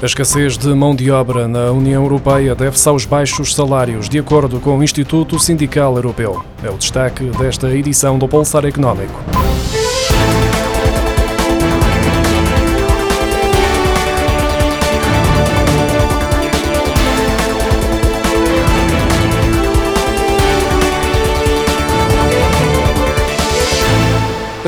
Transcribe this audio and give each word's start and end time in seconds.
A 0.00 0.06
escassez 0.06 0.56
de 0.56 0.68
mão 0.68 0.94
de 0.94 1.10
obra 1.10 1.48
na 1.48 1.72
União 1.72 2.04
Europeia 2.04 2.54
deve-se 2.54 2.88
aos 2.88 3.04
baixos 3.04 3.52
salários, 3.52 4.08
de 4.08 4.20
acordo 4.20 4.60
com 4.60 4.78
o 4.78 4.82
Instituto 4.82 5.40
Sindical 5.40 5.96
Europeu. 5.96 6.44
É 6.62 6.70
o 6.70 6.78
destaque 6.78 7.24
desta 7.36 7.68
edição 7.74 8.16
do 8.16 8.28
Pulsar 8.28 8.64
Económico. 8.64 9.20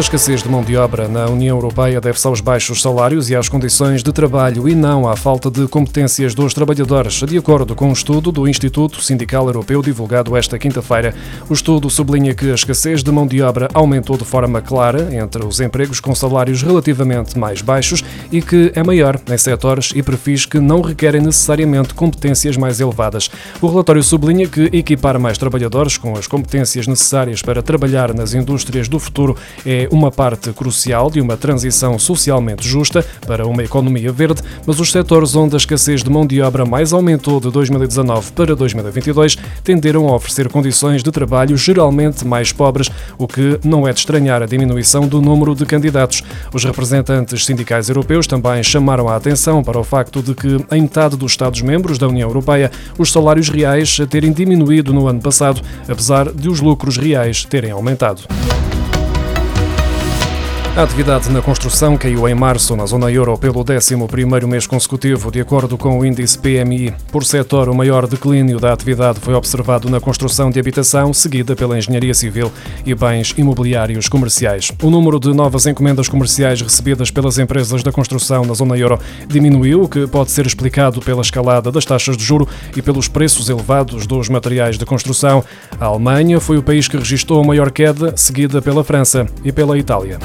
A 0.00 0.02
escassez 0.02 0.42
de 0.42 0.48
mão 0.48 0.64
de 0.64 0.78
obra 0.78 1.06
na 1.06 1.26
União 1.26 1.58
Europeia 1.58 2.00
deve-se 2.00 2.26
aos 2.26 2.40
baixos 2.40 2.80
salários 2.80 3.28
e 3.28 3.36
às 3.36 3.50
condições 3.50 4.02
de 4.02 4.10
trabalho 4.14 4.66
e 4.66 4.74
não 4.74 5.06
à 5.06 5.14
falta 5.14 5.50
de 5.50 5.68
competências 5.68 6.34
dos 6.34 6.54
trabalhadores, 6.54 7.22
de 7.22 7.36
acordo 7.36 7.74
com 7.74 7.91
um 7.91 7.92
estudo 7.92 8.32
do 8.32 8.48
Instituto 8.48 9.02
Sindical 9.02 9.46
Europeu 9.46 9.82
divulgado 9.82 10.34
esta 10.38 10.58
quinta-feira. 10.58 11.14
O 11.50 11.52
estudo 11.52 11.91
sublinha 11.91 12.32
que 12.32 12.50
a 12.50 12.55
escassez 12.55 13.02
de 13.02 13.12
mão 13.12 13.27
de 13.27 13.42
obra 13.42 13.68
aumentou 13.74 14.16
de 14.16 14.24
forma 14.24 14.62
clara 14.62 15.14
entre 15.14 15.44
os 15.44 15.60
empregos 15.60 16.00
com 16.00 16.14
salários 16.14 16.62
relativamente 16.62 17.38
mais 17.38 17.60
baixos 17.60 18.02
e 18.32 18.41
que 18.41 18.72
é 18.74 18.82
maior 18.82 19.20
em 19.30 19.36
setores 19.36 19.92
e 19.94 20.02
perfis 20.02 20.46
que 20.46 20.58
não 20.58 20.80
requerem 20.80 21.20
necessariamente 21.20 21.92
competências 21.92 22.56
mais 22.56 22.80
elevadas. 22.80 23.30
O 23.60 23.66
relatório 23.69 24.02
sublinha 24.02 24.48
que 24.48 24.62
equipar 24.72 25.20
mais 25.20 25.36
trabalhadores 25.36 25.98
com 25.98 26.16
as 26.16 26.27
competências 26.27 26.86
necessárias 26.86 27.42
para 27.42 27.62
trabalhar 27.62 28.14
nas 28.14 28.32
indústrias 28.32 28.88
do 28.88 28.98
futuro 28.98 29.36
é 29.66 29.89
uma 29.90 30.10
parte 30.10 30.52
crucial 30.52 31.10
de 31.10 31.20
uma 31.20 31.36
transição 31.36 31.98
socialmente 31.98 32.66
justa 32.66 33.04
para 33.26 33.46
uma 33.46 33.62
economia 33.62 34.12
verde, 34.12 34.42
mas 34.66 34.78
os 34.78 34.92
setores 34.92 35.34
onde 35.34 35.54
a 35.54 35.58
escassez 35.58 36.02
de 36.02 36.10
mão 36.10 36.26
de 36.26 36.40
obra 36.40 36.64
mais 36.64 36.92
aumentou 36.92 37.40
de 37.40 37.50
2019 37.50 38.32
para 38.32 38.54
2022 38.54 39.36
tenderam 39.64 40.08
a 40.08 40.14
oferecer 40.14 40.48
condições 40.48 41.02
de 41.02 41.10
trabalho 41.10 41.56
geralmente 41.56 42.27
mais 42.27 42.52
pobres, 42.52 42.91
o 43.19 43.27
que 43.27 43.58
não 43.64 43.86
é 43.86 43.92
de 43.92 44.00
estranhar 44.00 44.42
a 44.42 44.47
diminuição 44.47 45.06
do 45.06 45.20
número 45.20 45.55
de 45.55 45.64
candidatos. 45.66 46.22
Os 46.52 46.64
representantes 46.64 47.44
sindicais 47.44 47.88
europeus 47.88 48.27
também 48.27 48.62
chamaram 48.62 49.08
a 49.08 49.16
atenção 49.16 49.62
para 49.62 49.78
o 49.78 49.84
facto 49.84 50.22
de 50.22 50.34
que, 50.34 50.56
em 50.72 50.82
metade 50.82 51.16
dos 51.16 51.32
Estados-membros 51.32 51.98
da 51.98 52.08
União 52.08 52.28
Europeia, 52.28 52.70
os 52.98 53.12
salários 53.12 53.48
reais 53.48 53.98
terem 54.10 54.32
diminuído 54.32 54.92
no 54.92 55.06
ano 55.06 55.20
passado, 55.20 55.60
apesar 55.88 56.32
de 56.32 56.48
os 56.48 56.60
lucros 56.60 56.97
reais 56.97 57.44
terem 57.44 57.70
aumentado. 57.70 58.22
A 60.76 60.84
atividade 60.84 61.28
na 61.30 61.42
construção 61.42 61.96
caiu 61.96 62.28
em 62.28 62.34
março 62.34 62.76
na 62.76 62.86
zona 62.86 63.10
euro 63.10 63.36
pelo 63.36 63.62
11º 63.64 64.46
mês 64.46 64.68
consecutivo, 64.68 65.28
de 65.30 65.40
acordo 65.40 65.76
com 65.76 65.98
o 65.98 66.06
índice 66.06 66.38
PMI. 66.38 66.94
Por 67.10 67.24
setor, 67.24 67.68
o 67.68 67.74
maior 67.74 68.06
declínio 68.06 68.60
da 68.60 68.72
atividade 68.72 69.18
foi 69.18 69.34
observado 69.34 69.91
na 69.91 70.00
construção 70.00 70.48
de 70.48 70.60
habitação, 70.60 71.12
seguida 71.12 71.56
pela 71.56 71.76
engenharia 71.76 72.14
civil 72.14 72.52
e 72.86 72.94
bens 72.94 73.34
imobiliários 73.36 74.08
comerciais. 74.08 74.70
O 74.80 74.91
número 74.91 75.18
de 75.18 75.34
novas 75.34 75.66
encomendas 75.66 76.08
comerciais 76.08 76.62
recebidas 76.62 77.10
pelas 77.10 77.36
empresas 77.36 77.82
da 77.82 77.91
construção 77.91 78.44
na 78.44 78.54
zona 78.54 78.78
euro 78.78 78.98
diminuiu, 79.26 79.82
o 79.82 79.88
que 79.88 80.06
pode 80.06 80.30
ser 80.30 80.46
explicado 80.46 81.00
pela 81.00 81.20
escalada 81.20 81.72
das 81.72 81.84
taxas 81.84 82.16
de 82.16 82.22
juro 82.22 82.48
e 82.76 82.80
pelos 82.80 83.08
preços 83.08 83.50
elevados 83.50 84.06
dos 84.06 84.28
materiais 84.28 84.78
de 84.78 84.86
construção. 84.86 85.44
A 85.80 85.86
Alemanha 85.86 86.38
foi 86.38 86.58
o 86.58 86.62
país 86.62 86.86
que 86.86 86.96
registrou 86.96 87.42
a 87.42 87.44
maior 87.44 87.72
queda, 87.72 88.16
seguida 88.16 88.62
pela 88.62 88.84
França 88.84 89.26
e 89.44 89.50
pela 89.50 89.76
Itália. 89.76 90.20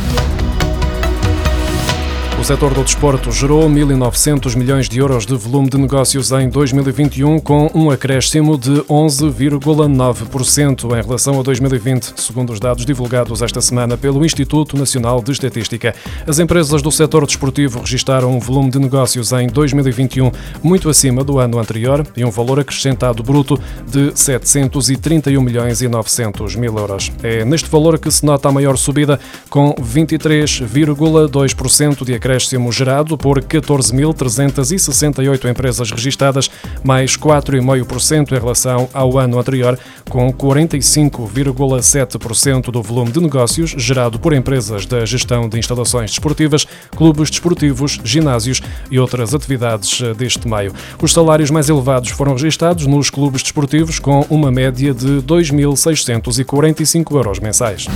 Setor 2.45 2.75
do 2.75 2.83
desporto 2.83 3.31
gerou 3.31 3.67
1.900 3.67 4.55
milhões 4.55 4.88
de 4.88 4.99
euros 4.99 5.25
de 5.25 5.33
volume 5.33 5.67
de 5.67 5.79
negócios 5.79 6.31
em 6.31 6.47
2021, 6.47 7.39
com 7.39 7.71
um 7.73 7.89
acréscimo 7.89 8.55
de 8.55 8.83
11,9% 8.83 10.95
em 10.95 11.01
relação 11.01 11.39
a 11.39 11.41
2020, 11.41 12.13
segundo 12.16 12.53
os 12.53 12.59
dados 12.59 12.85
divulgados 12.85 13.41
esta 13.41 13.59
semana 13.61 13.97
pelo 13.97 14.23
Instituto 14.23 14.78
Nacional 14.78 15.23
de 15.23 15.31
Estatística. 15.31 15.95
As 16.28 16.38
empresas 16.38 16.84
do 16.84 16.91
setor 16.91 17.25
desportivo 17.25 17.79
registaram 17.79 18.31
um 18.31 18.39
volume 18.39 18.69
de 18.69 18.78
negócios 18.78 19.31
em 19.31 19.47
2021 19.47 20.31
muito 20.61 20.88
acima 20.88 21.23
do 21.23 21.39
ano 21.39 21.57
anterior 21.57 22.05
e 22.16 22.23
um 22.23 22.29
valor 22.29 22.59
acrescentado 22.59 23.23
bruto 23.23 23.59
de 23.88 24.11
731 24.13 25.41
milhões 25.41 25.81
e 25.81 25.88
900 25.88 26.55
mil 26.57 26.78
euros. 26.78 27.11
É 27.23 27.44
neste 27.44 27.72
valor 27.72 27.97
que 27.97 28.11
se 28.11 28.23
nota 28.23 28.50
a 28.50 28.51
maior 28.51 28.78
subida, 28.78 29.19
com 29.50 29.73
23,2% 29.81 32.05
de 32.05 32.13
acréscimo 32.13 32.34
acréscimo 32.35 32.72
gerado 32.72 33.18
por 33.18 33.41
14.368 33.41 35.50
empresas 35.50 35.90
registadas, 35.90 36.51
mais 36.84 37.16
4,5% 37.16 38.34
em 38.34 38.40
relação 38.40 38.90
ao 38.94 39.18
ano 39.18 39.40
anterior, 39.40 39.79
com 40.09 40.34
45,7% 40.34 42.72
do 42.72 42.84
volume 42.84 43.13
de 43.13 43.22
negócios 43.22 43.73
gerado 43.78 44.19
por 44.19 44.34
empresas 44.34 44.85
da 44.85 45.06
gestão 45.06 45.47
de 45.47 45.57
instalações 45.57 46.12
desportivas, 46.12 46.68
clubes 46.91 47.29
desportivos, 47.29 48.01
ginásios 48.03 48.62
e 48.91 49.00
outras 49.00 49.34
atividades 49.34 50.02
deste 50.17 50.46
meio. 50.47 50.73
Os 51.02 51.13
salários 51.13 51.50
mais 51.50 51.69
elevados 51.69 52.09
foram 52.09 52.34
registados 52.34 52.85
nos 52.85 53.09
clubes 53.09 53.41
desportivos, 53.41 53.97
com 53.97 54.25
uma 54.29 54.52
média 54.52 54.94
de 54.94 55.22
2.645 55.22 57.16
euros 57.16 57.40
mensais. 57.40 57.88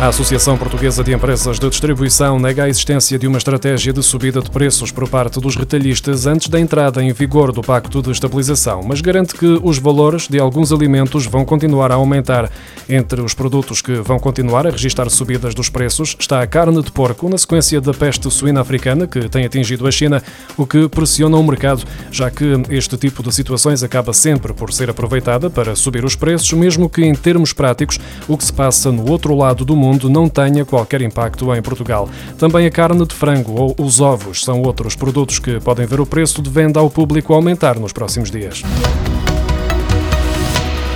A 0.00 0.08
Associação 0.08 0.58
Portuguesa 0.58 1.04
de 1.04 1.14
Empresas 1.14 1.58
de 1.58 1.70
Distribuição 1.70 2.38
nega 2.38 2.64
a 2.64 2.68
existência 2.68 3.16
de 3.16 3.28
uma 3.28 3.38
estratégia 3.38 3.92
de 3.92 4.02
subida 4.02 4.42
de 4.42 4.50
preços 4.50 4.90
por 4.90 5.08
parte 5.08 5.40
dos 5.40 5.56
retalhistas 5.56 6.26
antes 6.26 6.48
da 6.48 6.60
entrada 6.60 7.02
em 7.02 7.12
vigor 7.12 7.52
do 7.52 7.62
Pacto 7.62 8.02
de 8.02 8.10
Estabilização, 8.10 8.82
mas 8.82 9.00
garante 9.00 9.34
que 9.34 9.58
os 9.62 9.78
valores 9.78 10.26
de 10.28 10.38
alguns 10.38 10.72
alimentos 10.72 11.26
vão 11.26 11.44
continuar 11.44 11.92
a 11.92 11.94
aumentar. 11.94 12.50
Entre 12.88 13.22
os 13.22 13.34
produtos 13.34 13.80
que 13.80 13.94
vão 13.94 14.18
continuar 14.18 14.66
a 14.66 14.70
registrar 14.70 15.08
subidas 15.08 15.54
dos 15.54 15.70
preços 15.70 16.16
está 16.18 16.42
a 16.42 16.46
carne 16.46 16.82
de 16.82 16.90
porco, 16.90 17.28
na 17.28 17.38
sequência 17.38 17.80
da 17.80 17.94
peste 17.94 18.30
suína 18.30 18.60
africana, 18.60 19.06
que 19.06 19.28
tem 19.28 19.46
atingido 19.46 19.86
a 19.86 19.90
China, 19.90 20.22
o 20.56 20.66
que 20.66 20.86
pressiona 20.88 21.36
o 21.36 21.42
mercado, 21.42 21.84
já 22.10 22.30
que 22.30 22.44
este 22.68 22.96
tipo 22.98 23.22
de 23.22 23.32
situações 23.32 23.82
acaba 23.82 24.12
sempre 24.12 24.52
por 24.52 24.72
ser 24.72 24.90
aproveitada 24.90 25.48
para 25.48 25.74
subir 25.76 26.04
os 26.04 26.16
preços, 26.16 26.52
mesmo 26.52 26.90
que 26.90 27.02
em 27.02 27.14
termos 27.14 27.52
práticos 27.52 27.98
o 28.28 28.36
que 28.36 28.44
se 28.44 28.52
passa 28.52 28.92
no 28.92 29.08
outro 29.08 29.34
lado 29.34 29.64
do 29.64 29.74
mundo 29.74 29.83
mundo 29.84 30.08
não 30.08 30.28
tenha 30.28 30.64
qualquer 30.64 31.02
impacto 31.02 31.54
em 31.54 31.62
Portugal. 31.62 32.08
Também 32.38 32.66
a 32.66 32.70
carne 32.70 33.06
de 33.06 33.14
frango 33.14 33.60
ou 33.60 33.74
os 33.78 34.00
ovos 34.00 34.42
são 34.42 34.62
outros 34.62 34.96
produtos 34.96 35.38
que 35.38 35.60
podem 35.60 35.86
ver 35.86 36.00
o 36.00 36.06
preço 36.06 36.40
de 36.40 36.50
venda 36.50 36.80
ao 36.80 36.88
público 36.88 37.34
aumentar 37.34 37.78
nos 37.78 37.92
próximos 37.92 38.30
dias. 38.30 38.62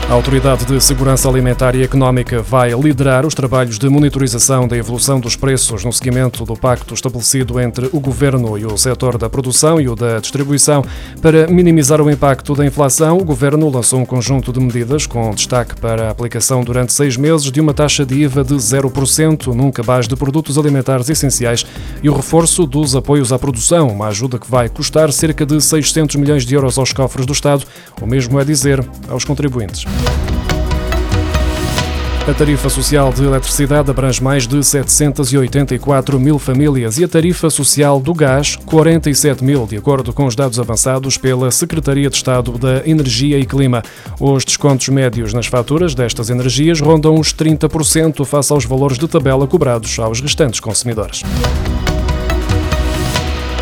A 0.09 0.15
Autoridade 0.15 0.65
de 0.65 0.81
Segurança 0.81 1.29
Alimentar 1.29 1.77
e 1.77 1.83
Económica 1.83 2.41
vai 2.41 2.71
liderar 2.71 3.27
os 3.27 3.35
trabalhos 3.35 3.79
de 3.79 3.91
monitorização 3.91 4.67
da 4.67 4.75
evolução 4.75 5.21
dos 5.21 5.37
preços 5.37 5.85
no 5.85 5.93
seguimento 5.93 6.47
do 6.47 6.57
pacto 6.57 6.95
estabelecido 6.95 7.61
entre 7.61 7.91
o 7.93 8.01
Governo 8.01 8.57
e 8.57 8.65
o 8.65 8.79
setor 8.79 9.19
da 9.19 9.29
produção 9.29 9.79
e 9.79 9.87
o 9.87 9.95
da 9.95 10.19
distribuição. 10.19 10.83
Para 11.21 11.47
minimizar 11.49 12.01
o 12.01 12.11
impacto 12.11 12.55
da 12.55 12.65
inflação, 12.65 13.19
o 13.19 13.25
Governo 13.25 13.69
lançou 13.69 14.01
um 14.01 14.07
conjunto 14.07 14.51
de 14.51 14.59
medidas 14.59 15.07
com 15.07 15.31
destaque 15.31 15.79
para 15.79 16.07
a 16.07 16.11
aplicação 16.11 16.65
durante 16.65 16.95
seis 16.95 17.19
meses 17.19 17.53
de 17.53 17.61
uma 17.61 17.75
taxa 17.75 18.07
de 18.07 18.15
IVA 18.23 18.43
de 18.43 18.55
0% 18.55 19.49
num 19.49 19.71
cabaz 19.71 20.09
de 20.09 20.17
produtos 20.17 20.57
alimentares 20.57 21.11
essenciais 21.11 21.67
e 22.03 22.09
o 22.09 22.15
reforço 22.15 22.67
dos 22.67 22.97
apoios 22.97 23.31
à 23.31 23.39
produção, 23.39 23.89
uma 23.89 24.07
ajuda 24.07 24.39
que 24.39 24.51
vai 24.51 24.71
custar 24.71 25.13
cerca 25.13 25.45
de 25.45 25.61
600 25.61 26.17
milhões 26.17 26.47
de 26.47 26.55
euros 26.55 26.79
aos 26.79 26.95
cofres 26.95 27.27
do 27.27 27.35
Estado, 27.35 27.67
o 28.01 28.07
mesmo 28.07 28.41
é 28.41 28.45
dizer 28.45 28.83
aos 29.11 29.23
contribuintes. 29.23 29.85
A 32.29 32.35
tarifa 32.35 32.69
social 32.69 33.11
de 33.11 33.25
eletricidade 33.25 33.91
abrange 33.91 34.23
mais 34.23 34.47
de 34.47 34.63
784 34.63 36.21
mil 36.21 36.39
famílias 36.39 36.99
e 36.99 37.05
a 37.05 37.09
tarifa 37.09 37.49
social 37.49 37.99
do 37.99 38.13
gás, 38.13 38.55
47 38.67 39.43
mil, 39.43 39.67
de 39.67 39.79
acordo 39.79 40.13
com 40.13 40.27
os 40.27 40.37
dados 40.37 40.61
avançados 40.61 41.17
pela 41.17 41.51
Secretaria 41.51 42.11
de 42.11 42.17
Estado 42.17 42.53
da 42.59 42.87
Energia 42.87 43.39
e 43.39 43.47
Clima. 43.47 43.83
Os 44.21 44.45
descontos 44.45 44.91
médios 44.91 45.33
nas 45.33 45.47
faturas 45.47 45.95
destas 45.95 46.29
energias 46.29 46.83
rondam 46.83 47.19
os 47.19 47.33
30% 47.33 48.23
face 48.27 48.53
aos 48.53 48.67
valores 48.67 48.99
de 48.99 49.09
tabela 49.09 49.47
cobrados 49.47 49.99
aos 49.99 50.21
restantes 50.21 50.61
consumidores. 50.61 51.23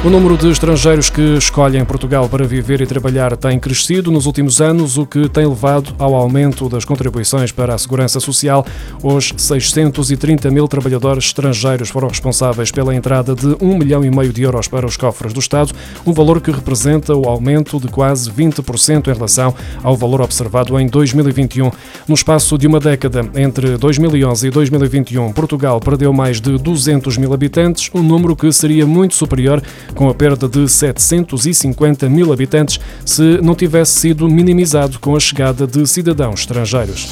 O 0.06 0.08
número 0.08 0.36
de 0.36 0.48
estrangeiros 0.48 1.10
que 1.10 1.36
escolhem 1.36 1.84
Portugal 1.84 2.28
para 2.28 2.46
viver 2.46 2.80
e 2.80 2.86
trabalhar 2.86 3.36
tem 3.36 3.58
crescido 3.58 4.08
nos 4.08 4.24
últimos 4.24 4.60
anos, 4.60 4.96
o 4.96 5.04
que 5.04 5.28
tem 5.28 5.44
levado 5.44 5.92
ao 5.98 6.14
aumento 6.14 6.68
das 6.68 6.84
contribuições 6.84 7.50
para 7.50 7.74
a 7.74 7.78
segurança 7.78 8.20
social. 8.20 8.64
Os 9.02 9.34
630 9.36 10.48
mil 10.48 10.68
trabalhadores 10.68 11.24
estrangeiros 11.24 11.88
foram 11.88 12.06
responsáveis 12.06 12.70
pela 12.70 12.94
entrada 12.94 13.34
de 13.34 13.56
1 13.60 13.76
milhão 13.76 14.04
e 14.04 14.10
meio 14.12 14.32
de 14.32 14.42
euros 14.42 14.68
para 14.68 14.86
os 14.86 14.96
cofres 14.96 15.32
do 15.32 15.40
Estado, 15.40 15.72
um 16.06 16.12
valor 16.12 16.40
que 16.40 16.52
representa 16.52 17.12
o 17.12 17.28
aumento 17.28 17.80
de 17.80 17.88
quase 17.88 18.30
20% 18.30 19.08
em 19.08 19.12
relação 19.12 19.52
ao 19.82 19.96
valor 19.96 20.20
observado 20.20 20.78
em 20.78 20.86
2021. 20.86 21.68
No 22.06 22.14
espaço 22.14 22.56
de 22.56 22.68
uma 22.68 22.78
década, 22.78 23.28
entre 23.34 23.76
2011 23.76 24.46
e 24.46 24.50
2021, 24.50 25.32
Portugal 25.32 25.80
perdeu 25.80 26.12
mais 26.12 26.40
de 26.40 26.56
200 26.56 27.18
mil 27.18 27.34
habitantes, 27.34 27.90
um 27.92 28.04
número 28.04 28.36
que 28.36 28.52
seria 28.52 28.86
muito 28.86 29.16
superior 29.16 29.60
com 29.96 30.08
a 30.08 30.14
perda 30.14 30.48
de 30.48 30.68
750 30.68 32.08
mil 32.08 32.32
habitantes, 32.32 32.78
se 33.04 33.40
não 33.42 33.54
tivesse 33.54 33.98
sido 33.98 34.28
minimizado 34.28 35.00
com 35.00 35.16
a 35.16 35.20
chegada 35.20 35.66
de 35.66 35.84
cidadãos 35.86 36.40
estrangeiros. 36.40 37.08